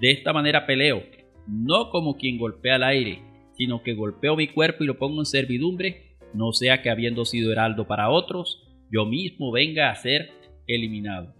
De 0.00 0.10
esta 0.10 0.32
manera 0.32 0.66
peleo, 0.66 1.02
no 1.46 1.90
como 1.90 2.16
quien 2.16 2.38
golpea 2.38 2.74
al 2.74 2.82
aire, 2.82 3.22
sino 3.52 3.82
que 3.82 3.94
golpeo 3.94 4.36
mi 4.36 4.48
cuerpo 4.48 4.84
y 4.84 4.86
lo 4.88 4.98
pongo 4.98 5.20
en 5.20 5.26
servidumbre 5.26 6.06
no 6.36 6.52
sea 6.52 6.82
que 6.82 6.90
habiendo 6.90 7.24
sido 7.24 7.50
heraldo 7.52 7.86
para 7.86 8.10
otros, 8.10 8.62
yo 8.90 9.06
mismo 9.06 9.52
venga 9.52 9.90
a 9.90 9.94
ser 9.94 10.30
eliminado. 10.66 11.34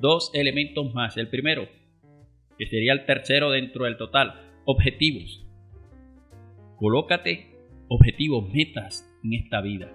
Dos 0.00 0.30
elementos 0.34 0.92
más. 0.94 1.16
El 1.16 1.28
primero, 1.28 1.68
que 2.58 2.66
sería 2.66 2.92
el 2.92 3.06
tercero 3.06 3.50
dentro 3.50 3.84
del 3.84 3.96
total, 3.96 4.34
objetivos. 4.64 5.46
Colócate 6.76 7.52
objetivos, 7.92 8.48
metas 8.52 9.06
en 9.22 9.34
esta 9.34 9.60
vida. 9.60 9.92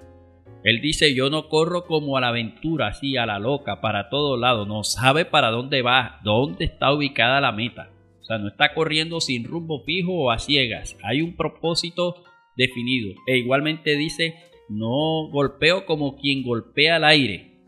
Él 0.63 0.81
dice, 0.81 1.15
yo 1.15 1.29
no 1.29 1.49
corro 1.49 1.85
como 1.85 2.17
a 2.17 2.21
la 2.21 2.29
aventura, 2.29 2.87
así 2.87 3.17
a 3.17 3.25
la 3.25 3.39
loca, 3.39 3.81
para 3.81 4.09
todo 4.09 4.37
lado. 4.37 4.65
No 4.65 4.83
sabe 4.83 5.25
para 5.25 5.49
dónde 5.49 5.81
va, 5.81 6.19
dónde 6.23 6.65
está 6.65 6.93
ubicada 6.93 7.41
la 7.41 7.51
meta. 7.51 7.91
O 8.21 8.23
sea, 8.23 8.37
no 8.37 8.49
está 8.49 8.73
corriendo 8.73 9.19
sin 9.19 9.45
rumbo 9.45 9.83
fijo 9.83 10.13
o 10.13 10.31
a 10.31 10.39
ciegas. 10.39 10.97
Hay 11.03 11.21
un 11.21 11.35
propósito 11.35 12.23
definido. 12.55 13.13
E 13.27 13.37
igualmente 13.37 13.95
dice, 13.95 14.35
no 14.69 15.29
golpeo 15.31 15.85
como 15.85 16.17
quien 16.17 16.43
golpea 16.43 16.97
al 16.97 17.05
aire. 17.05 17.61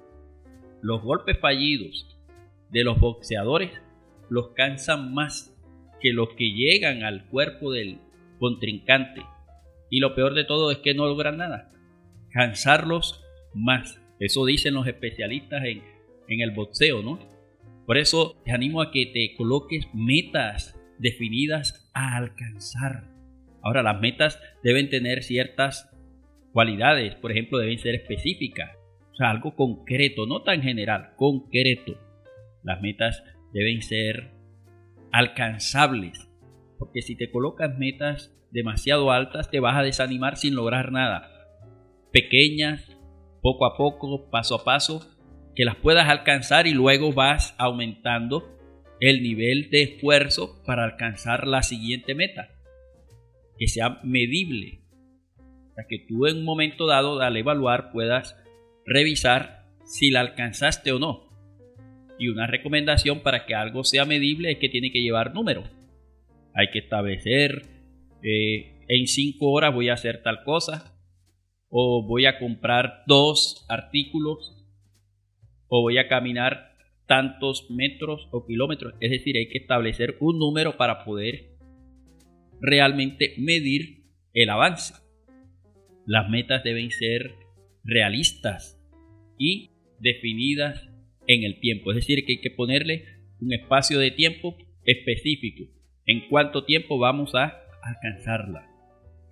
Los 0.81 1.01
golpes 1.01 1.39
fallidos 1.39 2.17
de 2.69 2.83
los 2.83 2.99
boxeadores 2.99 3.71
los 4.29 4.49
cansan 4.53 5.13
más 5.13 5.55
que 6.01 6.13
los 6.13 6.29
que 6.29 6.51
llegan 6.51 7.03
al 7.03 7.25
cuerpo 7.27 7.71
del 7.71 7.99
contrincante. 8.39 9.21
Y 9.89 9.99
lo 9.99 10.15
peor 10.15 10.33
de 10.33 10.45
todo 10.45 10.71
es 10.71 10.77
que 10.79 10.93
no 10.93 11.05
logran 11.05 11.37
nada. 11.37 11.71
Cansarlos 12.31 13.23
más. 13.53 14.01
Eso 14.19 14.45
dicen 14.45 14.73
los 14.73 14.87
especialistas 14.87 15.63
en, 15.65 15.83
en 16.27 16.41
el 16.41 16.51
boxeo, 16.51 17.01
¿no? 17.01 17.19
Por 17.85 17.97
eso 17.97 18.39
te 18.45 18.51
animo 18.51 18.81
a 18.81 18.91
que 18.91 19.07
te 19.07 19.35
coloques 19.35 19.87
metas 19.93 20.79
definidas 20.99 21.89
a 21.93 22.17
alcanzar. 22.17 23.09
Ahora, 23.63 23.81
las 23.81 23.99
metas 23.99 24.39
deben 24.63 24.89
tener 24.89 25.23
ciertas 25.23 25.89
cualidades, 26.53 27.15
por 27.15 27.31
ejemplo, 27.31 27.57
deben 27.57 27.79
ser 27.79 27.95
específicas, 27.95 28.71
o 29.11 29.15
sea, 29.15 29.31
algo 29.31 29.55
concreto, 29.55 30.25
no 30.25 30.43
tan 30.43 30.61
general, 30.61 31.13
concreto. 31.15 31.99
Las 32.63 32.81
metas 32.81 33.23
deben 33.53 33.81
ser 33.81 34.31
alcanzables, 35.11 36.29
porque 36.77 37.01
si 37.01 37.15
te 37.15 37.31
colocas 37.31 37.77
metas 37.77 38.35
demasiado 38.51 39.11
altas, 39.11 39.49
te 39.49 39.59
vas 39.59 39.77
a 39.77 39.83
desanimar 39.83 40.37
sin 40.37 40.55
lograr 40.55 40.91
nada. 40.91 41.29
Pequeñas, 42.11 42.97
poco 43.41 43.65
a 43.65 43.77
poco, 43.77 44.29
paso 44.29 44.55
a 44.55 44.63
paso, 44.63 45.07
que 45.55 45.65
las 45.65 45.75
puedas 45.75 46.07
alcanzar 46.07 46.67
y 46.67 46.73
luego 46.73 47.13
vas 47.13 47.55
aumentando 47.57 48.57
el 48.99 49.23
nivel 49.23 49.69
de 49.69 49.83
esfuerzo 49.83 50.61
para 50.65 50.83
alcanzar 50.83 51.47
la 51.47 51.63
siguiente 51.63 52.15
meta 52.15 52.49
que 53.59 53.67
sea 53.67 53.99
medible. 54.03 54.81
Para 55.75 55.87
que 55.87 55.99
tú 56.07 56.25
en 56.25 56.37
un 56.37 56.45
momento 56.45 56.87
dado 56.87 57.19
al 57.21 57.37
evaluar 57.37 57.91
puedas 57.91 58.35
revisar 58.85 59.67
si 59.85 60.09
la 60.09 60.21
alcanzaste 60.21 60.91
o 60.91 60.99
no. 60.99 61.28
Y 62.19 62.27
una 62.27 62.45
recomendación 62.45 63.21
para 63.21 63.45
que 63.45 63.55
algo 63.55 63.83
sea 63.83 64.05
medible 64.05 64.51
es 64.51 64.57
que 64.59 64.69
tiene 64.69 64.91
que 64.91 65.01
llevar 65.01 65.33
número. 65.33 65.63
Hay 66.53 66.69
que 66.71 66.79
establecer 66.79 67.63
eh, 68.21 68.83
en 68.89 69.07
5 69.07 69.49
horas 69.49 69.73
voy 69.73 69.89
a 69.89 69.93
hacer 69.93 70.21
tal 70.21 70.43
cosa. 70.43 70.95
O 71.69 72.05
voy 72.05 72.25
a 72.25 72.37
comprar 72.37 73.03
dos 73.07 73.65
artículos. 73.69 74.55
O 75.67 75.81
voy 75.81 75.97
a 75.97 76.07
caminar 76.09 76.75
tantos 77.07 77.71
metros 77.71 78.27
o 78.31 78.45
kilómetros. 78.45 78.95
Es 78.99 79.11
decir, 79.11 79.37
hay 79.37 79.47
que 79.47 79.59
establecer 79.59 80.17
un 80.19 80.39
número 80.39 80.77
para 80.77 81.05
poder 81.05 81.57
realmente 82.59 83.33
medir 83.37 84.03
el 84.33 84.49
avance. 84.49 84.93
Las 86.05 86.29
metas 86.29 86.63
deben 86.63 86.91
ser 86.91 87.35
realistas 87.83 88.79
y 89.37 89.71
definidas 89.99 90.88
en 91.29 91.43
el 91.43 91.59
tiempo. 91.59 91.91
Es 91.91 91.95
decir, 91.95 92.25
que 92.25 92.33
hay 92.33 92.41
que 92.41 92.51
ponerle 92.51 93.05
un 93.39 93.53
espacio 93.53 93.99
de 93.99 94.11
tiempo 94.11 94.57
específico. 94.83 95.63
En 96.05 96.27
cuánto 96.27 96.65
tiempo 96.65 96.97
vamos 96.97 97.35
a 97.35 97.61
alcanzarla. 97.81 98.67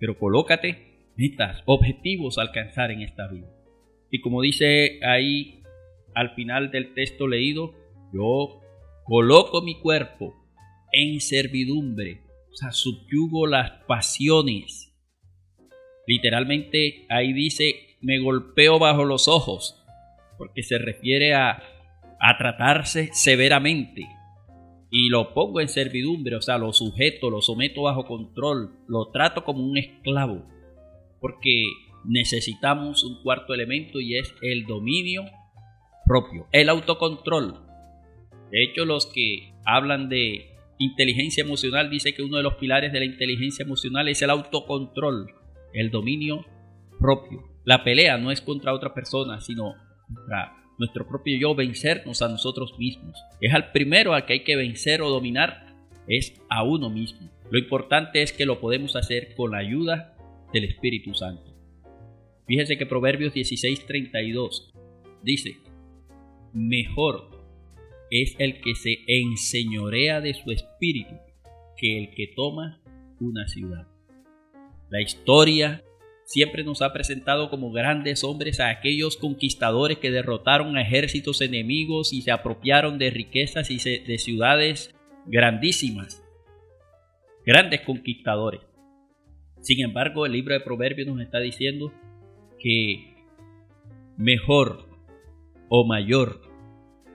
Pero 0.00 0.18
colócate 0.18 1.10
metas, 1.16 1.62
objetivos 1.66 2.38
a 2.38 2.42
alcanzar 2.42 2.90
en 2.90 3.02
esta 3.02 3.28
vida. 3.28 3.48
Y 4.10 4.20
como 4.20 4.40
dice 4.40 5.00
ahí 5.02 5.62
al 6.14 6.34
final 6.34 6.70
del 6.70 6.94
texto 6.94 7.28
leído, 7.28 7.74
yo 8.14 8.62
coloco 9.04 9.60
mi 9.60 9.78
cuerpo 9.80 10.34
en 10.92 11.20
servidumbre 11.20 12.22
sea, 12.58 12.72
subyugo 12.72 13.46
las 13.46 13.70
pasiones. 13.86 14.92
Literalmente 16.06 17.06
ahí 17.08 17.32
dice, 17.32 17.96
me 18.00 18.18
golpeo 18.18 18.78
bajo 18.78 19.04
los 19.04 19.28
ojos, 19.28 19.84
porque 20.36 20.62
se 20.62 20.78
refiere 20.78 21.34
a, 21.34 21.62
a 22.20 22.36
tratarse 22.36 23.10
severamente. 23.12 24.02
Y 24.90 25.10
lo 25.10 25.34
pongo 25.34 25.60
en 25.60 25.68
servidumbre, 25.68 26.36
o 26.36 26.40
sea, 26.40 26.56
lo 26.56 26.72
sujeto, 26.72 27.28
lo 27.30 27.42
someto 27.42 27.82
bajo 27.82 28.06
control, 28.06 28.70
lo 28.88 29.10
trato 29.10 29.44
como 29.44 29.62
un 29.62 29.76
esclavo, 29.76 30.46
porque 31.20 31.64
necesitamos 32.04 33.04
un 33.04 33.22
cuarto 33.22 33.52
elemento 33.52 34.00
y 34.00 34.16
es 34.16 34.34
el 34.40 34.64
dominio 34.64 35.24
propio, 36.06 36.46
el 36.52 36.70
autocontrol. 36.70 37.60
De 38.50 38.64
hecho, 38.64 38.86
los 38.86 39.06
que 39.06 39.52
hablan 39.66 40.08
de 40.08 40.56
inteligencia 40.78 41.44
emocional 41.44 41.90
dice 41.90 42.14
que 42.14 42.22
uno 42.22 42.38
de 42.38 42.42
los 42.42 42.54
pilares 42.54 42.92
de 42.92 43.00
la 43.00 43.04
inteligencia 43.04 43.64
emocional 43.64 44.08
es 44.08 44.22
el 44.22 44.30
autocontrol, 44.30 45.34
el 45.74 45.90
dominio 45.90 46.46
propio. 46.98 47.42
La 47.64 47.84
pelea 47.84 48.16
no 48.16 48.30
es 48.30 48.40
contra 48.40 48.72
otra 48.72 48.94
persona, 48.94 49.40
sino 49.42 49.74
contra 50.06 50.54
nuestro 50.78 51.06
propio 51.06 51.36
yo, 51.38 51.54
vencernos 51.54 52.22
a 52.22 52.28
nosotros 52.28 52.78
mismos. 52.78 53.18
Es 53.40 53.52
al 53.52 53.72
primero 53.72 54.14
al 54.14 54.24
que 54.24 54.34
hay 54.34 54.44
que 54.44 54.56
vencer 54.56 55.02
o 55.02 55.10
dominar, 55.10 55.74
es 56.06 56.40
a 56.48 56.62
uno 56.62 56.88
mismo. 56.88 57.28
Lo 57.50 57.58
importante 57.58 58.22
es 58.22 58.32
que 58.32 58.46
lo 58.46 58.60
podemos 58.60 58.96
hacer 58.96 59.34
con 59.34 59.52
la 59.52 59.58
ayuda 59.58 60.16
del 60.52 60.64
Espíritu 60.64 61.14
Santo. 61.14 61.54
Fíjese 62.46 62.78
que 62.78 62.86
Proverbios 62.86 63.34
16:32 63.34 64.72
dice, 65.22 65.58
mejor 66.52 67.30
es 68.10 68.36
el 68.38 68.60
que 68.60 68.74
se 68.74 68.98
enseñorea 69.06 70.20
de 70.20 70.34
su 70.34 70.50
espíritu 70.50 71.14
que 71.76 71.98
el 71.98 72.10
que 72.10 72.28
toma 72.34 72.80
una 73.20 73.46
ciudad. 73.48 73.86
La 74.88 75.02
historia 75.02 75.82
siempre 76.28 76.62
nos 76.62 76.82
ha 76.82 76.92
presentado 76.92 77.48
como 77.48 77.72
grandes 77.72 78.22
hombres 78.22 78.60
a 78.60 78.68
aquellos 78.68 79.16
conquistadores 79.16 79.96
que 79.96 80.10
derrotaron 80.10 80.76
a 80.76 80.82
ejércitos 80.82 81.40
enemigos 81.40 82.12
y 82.12 82.20
se 82.20 82.30
apropiaron 82.30 82.98
de 82.98 83.08
riquezas 83.08 83.70
y 83.70 83.78
de 83.78 84.18
ciudades 84.18 84.94
grandísimas. 85.24 86.22
Grandes 87.46 87.80
conquistadores. 87.80 88.60
Sin 89.62 89.82
embargo, 89.82 90.26
el 90.26 90.32
libro 90.32 90.52
de 90.52 90.60
Proverbios 90.60 91.08
nos 91.08 91.22
está 91.22 91.40
diciendo 91.40 91.94
que 92.58 93.24
mejor 94.18 94.86
o 95.70 95.86
mayor 95.86 96.42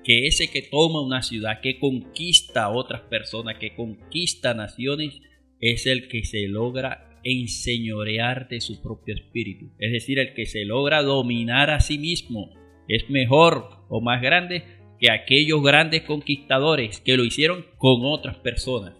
que 0.03 0.25
ese 0.25 0.49
que 0.49 0.63
toma 0.63 1.05
una 1.05 1.21
ciudad, 1.21 1.61
que 1.61 1.77
conquista 1.77 2.63
a 2.63 2.69
otras 2.71 3.01
personas, 3.01 3.57
que 3.59 3.75
conquista 3.75 4.55
naciones, 4.55 5.21
es 5.59 5.85
el 5.85 6.07
que 6.07 6.23
se 6.23 6.47
logra 6.47 7.12
enseñorear 7.23 8.47
de 8.49 8.61
su 8.61 8.81
propio 8.81 9.15
espíritu. 9.15 9.71
Es 9.79 9.91
decir, 9.91 10.19
el 10.19 10.33
que 10.33 10.45
se 10.45 10.65
logra 10.65 11.01
dominar 11.01 11.69
a 11.69 11.79
sí 11.79 11.97
mismo. 11.97 12.51
Es 12.87 13.09
mejor 13.09 13.85
o 13.89 14.01
más 14.01 14.21
grande 14.21 14.63
que 14.99 15.11
aquellos 15.11 15.63
grandes 15.63 16.03
conquistadores 16.03 16.99
que 16.99 17.17
lo 17.17 17.23
hicieron 17.23 17.65
con 17.77 18.01
otras 18.03 18.37
personas 18.37 18.93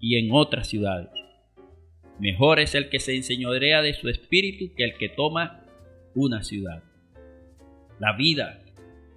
y 0.00 0.16
en 0.16 0.30
otras 0.32 0.68
ciudades. 0.68 1.10
Mejor 2.18 2.60
es 2.60 2.74
el 2.74 2.88
que 2.88 3.00
se 3.00 3.16
enseñorea 3.16 3.82
de 3.82 3.94
su 3.94 4.08
espíritu 4.08 4.74
que 4.76 4.84
el 4.84 4.94
que 4.96 5.08
toma 5.08 5.64
una 6.14 6.42
ciudad. 6.42 6.82
La 7.98 8.16
vida 8.16 8.62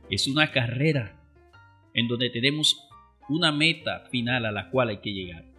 es 0.09 0.27
una 0.27 0.51
carrera 0.51 1.21
en 1.93 2.07
donde 2.07 2.29
tenemos 2.29 2.87
una 3.29 3.51
meta 3.51 4.07
final 4.11 4.45
a 4.45 4.51
la 4.51 4.69
cual 4.69 4.89
hay 4.89 4.97
que 4.97 5.13
llegar. 5.13 5.54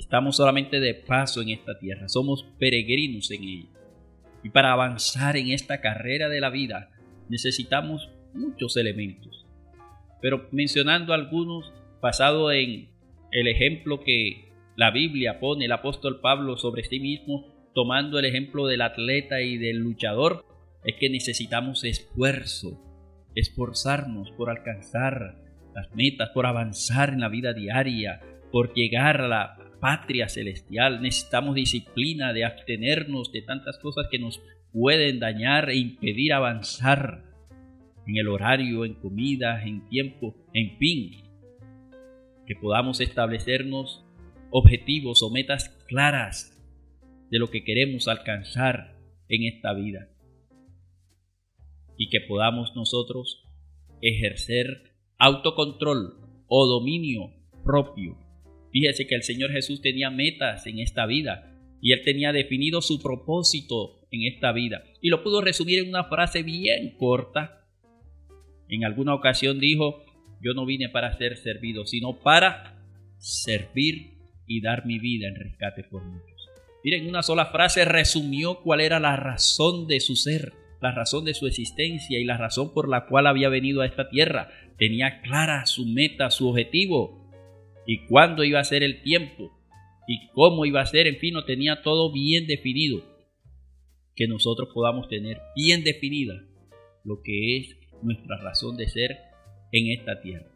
Estamos 0.00 0.36
solamente 0.36 0.80
de 0.80 0.94
paso 0.94 1.42
en 1.42 1.50
esta 1.50 1.78
tierra, 1.78 2.08
somos 2.08 2.46
peregrinos 2.58 3.30
en 3.30 3.44
ella. 3.44 3.68
Y 4.42 4.48
para 4.48 4.72
avanzar 4.72 5.36
en 5.36 5.50
esta 5.50 5.82
carrera 5.82 6.30
de 6.30 6.40
la 6.40 6.48
vida 6.48 6.90
necesitamos 7.28 8.08
muchos 8.32 8.78
elementos. 8.78 9.44
Pero 10.22 10.48
mencionando 10.52 11.12
algunos, 11.12 11.70
basado 12.00 12.50
en 12.50 12.88
el 13.30 13.46
ejemplo 13.46 14.00
que 14.00 14.50
la 14.74 14.90
Biblia 14.90 15.38
pone 15.38 15.66
el 15.66 15.72
apóstol 15.72 16.20
Pablo 16.20 16.56
sobre 16.56 16.82
sí 16.84 16.98
mismo, 16.98 17.68
tomando 17.74 18.18
el 18.18 18.24
ejemplo 18.24 18.66
del 18.66 18.80
atleta 18.80 19.42
y 19.42 19.58
del 19.58 19.76
luchador, 19.76 20.46
es 20.82 20.94
que 20.98 21.10
necesitamos 21.10 21.84
esfuerzo, 21.84 22.82
esforzarnos 23.34 24.30
por 24.30 24.48
alcanzar 24.48 25.36
las 25.74 25.94
metas, 25.94 26.30
por 26.30 26.46
avanzar 26.46 27.10
en 27.10 27.20
la 27.20 27.28
vida 27.28 27.52
diaria, 27.52 28.22
por 28.50 28.72
llegar 28.72 29.20
a 29.20 29.28
la 29.28 29.59
patria 29.80 30.28
celestial. 30.28 31.02
Necesitamos 31.02 31.54
disciplina 31.54 32.32
de 32.32 32.44
abstenernos 32.44 33.32
de 33.32 33.42
tantas 33.42 33.78
cosas 33.78 34.06
que 34.10 34.18
nos 34.18 34.40
pueden 34.72 35.18
dañar 35.18 35.70
e 35.70 35.76
impedir 35.76 36.32
avanzar 36.32 37.24
en 38.06 38.16
el 38.16 38.28
horario, 38.28 38.84
en 38.84 38.94
comida, 38.94 39.62
en 39.64 39.88
tiempo, 39.88 40.36
en 40.52 40.76
fin. 40.78 41.22
Que 42.46 42.54
podamos 42.56 43.00
establecernos 43.00 44.04
objetivos 44.50 45.22
o 45.22 45.30
metas 45.30 45.68
claras 45.86 46.56
de 47.30 47.38
lo 47.38 47.48
que 47.50 47.64
queremos 47.64 48.08
alcanzar 48.08 48.96
en 49.28 49.44
esta 49.44 49.72
vida 49.72 50.08
y 51.96 52.08
que 52.08 52.20
podamos 52.20 52.74
nosotros 52.74 53.44
ejercer 54.00 54.94
autocontrol 55.18 56.18
o 56.48 56.66
dominio 56.66 57.30
propio. 57.64 58.16
Fíjese 58.72 59.06
que 59.06 59.14
el 59.14 59.22
Señor 59.22 59.50
Jesús 59.50 59.80
tenía 59.80 60.10
metas 60.10 60.66
en 60.66 60.78
esta 60.78 61.06
vida 61.06 61.52
y 61.80 61.92
él 61.92 62.02
tenía 62.04 62.32
definido 62.32 62.82
su 62.82 63.00
propósito 63.02 64.06
en 64.10 64.32
esta 64.32 64.52
vida 64.52 64.84
y 65.00 65.08
lo 65.08 65.22
pudo 65.22 65.40
resumir 65.40 65.80
en 65.80 65.88
una 65.88 66.04
frase 66.04 66.42
bien 66.42 66.96
corta. 66.96 67.66
En 68.68 68.84
alguna 68.84 69.14
ocasión 69.14 69.58
dijo, 69.58 70.04
yo 70.40 70.54
no 70.54 70.66
vine 70.66 70.88
para 70.88 71.16
ser 71.16 71.36
servido, 71.36 71.86
sino 71.86 72.20
para 72.20 72.82
servir 73.18 74.18
y 74.46 74.60
dar 74.60 74.86
mi 74.86 74.98
vida 74.98 75.28
en 75.28 75.36
rescate 75.36 75.84
por 75.84 76.04
muchos. 76.04 76.48
Miren, 76.84 77.08
una 77.08 77.22
sola 77.22 77.46
frase 77.46 77.84
resumió 77.84 78.60
cuál 78.62 78.80
era 78.80 79.00
la 79.00 79.16
razón 79.16 79.86
de 79.86 80.00
su 80.00 80.16
ser 80.16 80.52
la 80.80 80.92
razón 80.92 81.24
de 81.24 81.34
su 81.34 81.46
existencia 81.46 82.18
y 82.18 82.24
la 82.24 82.36
razón 82.36 82.72
por 82.72 82.88
la 82.88 83.06
cual 83.06 83.26
había 83.26 83.48
venido 83.48 83.82
a 83.82 83.86
esta 83.86 84.08
tierra. 84.08 84.48
Tenía 84.78 85.20
clara 85.20 85.66
su 85.66 85.86
meta, 85.86 86.30
su 86.30 86.48
objetivo 86.48 87.19
y 87.90 88.06
cuándo 88.06 88.44
iba 88.44 88.60
a 88.60 88.64
ser 88.64 88.84
el 88.84 89.02
tiempo 89.02 89.50
y 90.06 90.28
cómo 90.28 90.64
iba 90.64 90.80
a 90.80 90.86
ser, 90.86 91.08
en 91.08 91.16
fin, 91.16 91.34
no 91.34 91.44
tenía 91.44 91.82
todo 91.82 92.12
bien 92.12 92.46
definido. 92.46 93.02
Que 94.14 94.28
nosotros 94.28 94.68
podamos 94.72 95.08
tener 95.08 95.40
bien 95.56 95.82
definida 95.82 96.34
lo 97.02 97.20
que 97.24 97.56
es 97.56 97.76
nuestra 98.00 98.36
razón 98.36 98.76
de 98.76 98.88
ser 98.88 99.18
en 99.72 99.90
esta 99.90 100.20
tierra, 100.20 100.46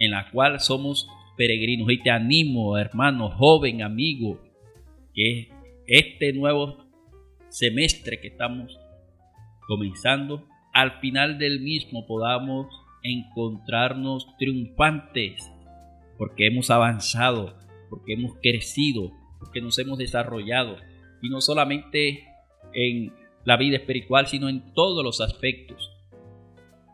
en 0.00 0.10
la 0.10 0.32
cual 0.32 0.58
somos 0.58 1.06
peregrinos. 1.36 1.88
Y 1.92 2.02
te 2.02 2.10
animo, 2.10 2.76
hermano, 2.76 3.30
joven, 3.30 3.80
amigo, 3.80 4.42
que 5.14 5.50
este 5.86 6.32
nuevo 6.32 6.88
semestre 7.50 8.20
que 8.20 8.28
estamos 8.28 8.76
comenzando, 9.68 10.48
al 10.72 10.98
final 10.98 11.38
del 11.38 11.60
mismo 11.60 12.04
podamos 12.04 12.66
encontrarnos 13.04 14.26
triunfantes, 14.40 15.53
porque 16.18 16.46
hemos 16.46 16.70
avanzado, 16.70 17.58
porque 17.90 18.14
hemos 18.14 18.36
crecido, 18.42 19.12
porque 19.38 19.60
nos 19.60 19.78
hemos 19.78 19.98
desarrollado, 19.98 20.76
y 21.22 21.28
no 21.28 21.40
solamente 21.40 22.24
en 22.72 23.12
la 23.44 23.56
vida 23.56 23.76
espiritual, 23.76 24.26
sino 24.26 24.48
en 24.48 24.72
todos 24.74 25.04
los 25.04 25.20
aspectos, 25.20 25.90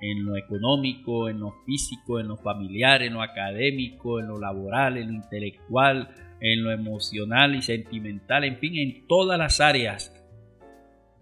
en 0.01 0.25
lo 0.25 0.37
económico, 0.37 1.29
en 1.29 1.41
lo 1.41 1.53
físico, 1.67 2.21
en 2.21 2.29
lo 2.29 2.37
familiar, 2.37 3.03
en 3.03 3.15
lo 3.15 3.23
académico, 3.23 4.19
en 4.19 4.29
lo 4.29 4.39
laboral, 4.39 4.97
en 4.97 5.09
lo 5.09 5.15
intelectual, 5.15 6.15
en 6.41 6.65
lo 6.65 6.73
emocional 6.73 7.55
y 7.55 7.63
sentimental, 7.63 8.45
en 8.45 8.59
fin, 8.59 8.77
en 8.77 9.07
todas 9.07 9.39
las 9.39 9.61
áreas. 9.61 10.17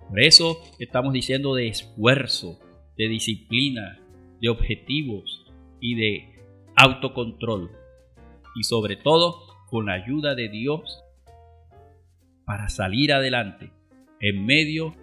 Por 0.09 0.21
eso 0.21 0.59
estamos 0.79 1.13
diciendo 1.13 1.55
de 1.55 1.69
esfuerzo, 1.69 2.61
de 2.97 3.09
disciplina, 3.09 4.01
de 4.41 4.49
objetivos 4.49 5.45
y 5.81 5.97
de 5.97 6.35
autocontrol. 6.77 7.71
Y 8.59 8.65
sobre 8.65 8.97
todo 8.97 9.47
con 9.71 9.87
la 9.87 9.93
ayuda 9.93 10.35
de 10.35 10.49
Dios 10.49 11.05
para 12.45 12.69
salir 12.69 13.13
adelante 13.13 13.71
en 14.21 14.45
medio 14.45 14.97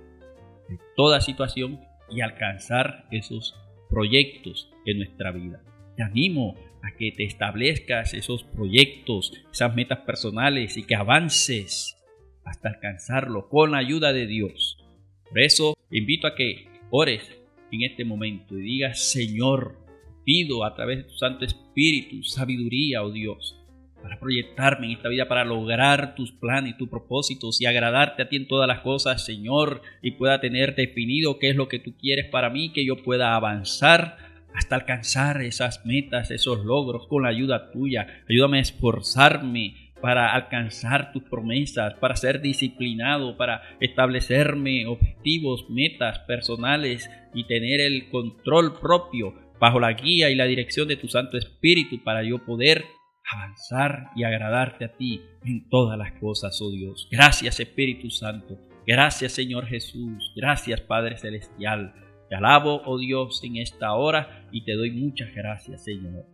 de 0.68 0.80
toda 0.96 1.22
situación 1.22 1.80
y 2.10 2.22
alcanzar 2.22 3.08
esos 3.12 3.56
proyectos 3.89 4.70
en 4.86 4.98
nuestra 4.98 5.32
vida. 5.32 5.62
Te 5.96 6.04
animo 6.04 6.56
a 6.84 6.96
que 6.98 7.12
te 7.12 7.24
establezcas 7.24 8.13
esos 8.13 8.44
proyectos, 8.44 9.32
esas 9.52 9.76
metas 9.76 10.00
personales 10.00 10.76
y 10.78 10.84
que 10.84 10.96
avances 10.96 11.96
hasta 12.44 12.70
alcanzarlo 12.70 13.48
con 13.48 13.72
la 13.72 13.78
ayuda 13.78 14.12
de 14.12 14.28
Dios. 14.28 14.84
Por 15.30 15.39
eso 15.39 15.76
invito 15.91 16.28
a 16.28 16.36
que 16.36 16.68
ores 16.89 17.24
en 17.72 17.84
este 17.84 18.06
momento 18.06 18.58
y 18.58 18.62
digas, 18.62 19.00
Señor, 19.00 19.85
pido 20.26 20.66
a 20.66 20.76
través 20.76 20.98
de 20.98 21.04
tu 21.04 21.16
Santo 21.16 21.46
Espíritu 21.46 22.24
sabiduría, 22.24 23.04
oh 23.04 23.12
Dios, 23.12 23.58
para 24.02 24.20
proyectarme 24.20 24.88
en 24.88 24.94
esta 24.94 25.10
vida, 25.10 25.28
para 25.28 25.46
lograr 25.46 26.16
tus 26.16 26.32
planes 26.32 26.78
tus 26.78 26.90
propósitos 26.90 27.62
y 27.62 27.66
agradarte 27.66 28.24
a 28.24 28.30
ti 28.30 28.36
en 28.36 28.48
todas 28.48 28.68
las 28.68 28.82
cosas, 28.82 29.26
Señor, 29.26 29.82
y 30.02 30.12
pueda 30.12 30.42
tener 30.42 30.76
definido 30.76 31.40
qué 31.40 31.50
es 31.50 31.56
lo 31.56 31.68
que 31.68 31.80
tú 31.80 31.96
quieres 31.98 32.26
para 32.30 32.50
mí, 32.50 32.72
que 32.74 32.86
yo 32.86 32.98
pueda 32.98 33.36
avanzar 33.36 34.18
hasta 34.54 34.76
alcanzar 34.76 35.42
esas 35.42 35.86
metas, 35.86 36.32
esos 36.32 36.66
logros 36.66 37.08
con 37.08 37.24
la 37.24 37.30
ayuda 37.30 37.72
tuya. 37.72 38.24
Ayúdame 38.30 38.60
a 38.60 38.62
esforzarme 38.62 39.92
para 40.02 40.34
alcanzar 40.34 41.12
tus 41.12 41.24
promesas, 41.24 41.96
para 41.96 42.16
ser 42.16 42.42
disciplinado, 42.42 43.38
para 43.38 43.64
establecerme 43.80 44.86
objetivos, 44.86 45.70
metas 45.70 46.20
personales 46.20 47.10
y 47.34 47.46
tener 47.46 47.82
el 47.82 48.10
control 48.10 48.80
propio 48.80 49.45
bajo 49.60 49.80
la 49.80 49.94
guía 49.94 50.30
y 50.30 50.36
la 50.36 50.46
dirección 50.46 50.88
de 50.88 50.98
tu 50.98 51.08
Santo 51.08 51.38
Espíritu 51.38 52.04
para 52.04 52.24
yo 52.24 52.44
poder 52.46 52.86
avanzar 53.34 54.12
y 54.15 54.24
agradarte 54.24 54.86
a 54.86 54.94
ti 54.94 55.22
en 55.44 55.68
todas 55.70 55.98
las 55.98 56.12
cosas, 56.13 56.60
oh 56.62 56.72
Dios. 56.72 57.08
Gracias 57.12 57.60
Espíritu 57.60 58.10
Santo. 58.10 58.60
Gracias 58.86 59.32
Señor 59.32 59.65
Jesús. 59.65 60.34
Gracias 60.36 60.82
Padre 60.82 61.18
Celestial. 61.18 61.94
Te 62.30 62.36
alabo, 62.36 62.82
oh 62.86 62.98
Dios, 62.98 63.44
en 63.44 63.58
esta 63.58 63.94
hora 63.94 64.48
y 64.52 64.63
te 64.63 64.74
doy 64.74 64.91
muchas 64.91 65.34
gracias, 65.34 65.84
Señor. 65.84 66.26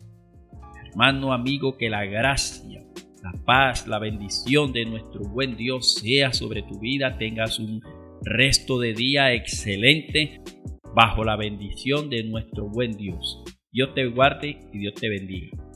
Hermano, 0.85 1.33
amigo, 1.33 1.77
que 1.77 1.89
la 1.89 2.05
gracia 2.05 2.81
la 3.23 3.33
paz, 3.45 3.87
la 3.87 3.99
bendición 3.99 4.73
de 4.73 4.85
nuestro 4.85 5.21
buen 5.21 5.55
Dios 5.55 5.95
sea 5.95 6.33
sobre 6.33 6.63
tu 6.63 6.79
vida. 6.79 7.17
Tengas 7.17 7.59
un 7.59 7.81
resto 8.23 8.79
de 8.79 8.93
día 8.93 9.33
excelente 9.33 10.41
bajo 10.93 11.23
la 11.23 11.35
bendición 11.35 12.09
de 12.09 12.23
nuestro 12.23 12.67
buen 12.67 12.91
Dios. 12.91 13.43
Dios 13.71 13.93
te 13.93 14.07
guarde 14.07 14.57
y 14.73 14.79
Dios 14.79 14.93
te 14.95 15.09
bendiga. 15.09 15.70